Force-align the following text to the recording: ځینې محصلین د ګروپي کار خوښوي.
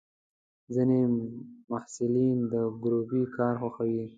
ځینې 0.73 0.99
محصلین 1.71 2.37
د 2.51 2.53
ګروپي 2.83 3.21
کار 3.37 3.53
خوښوي. 3.61 4.03